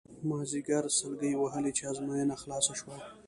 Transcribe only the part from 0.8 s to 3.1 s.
سلګۍ وهلې چې ازموینه خلاصه شوه.